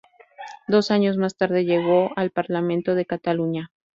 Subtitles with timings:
[0.67, 3.71] Dos años más tarde llegó al Parlamento de Cataluña.